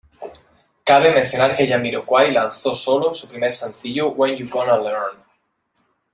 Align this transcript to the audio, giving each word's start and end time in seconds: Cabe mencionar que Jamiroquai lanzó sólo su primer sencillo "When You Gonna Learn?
Cabe 0.83 1.11
mencionar 1.13 1.53
que 1.55 1.67
Jamiroquai 1.67 2.31
lanzó 2.31 2.73
sólo 2.73 3.13
su 3.13 3.29
primer 3.29 3.51
sencillo 3.51 4.07
"When 4.13 4.35
You 4.35 4.49
Gonna 4.49 4.79
Learn? 4.79 5.21